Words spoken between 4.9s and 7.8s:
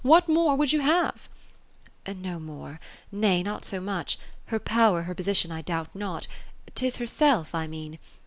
her position I doubt not; 'tis herself I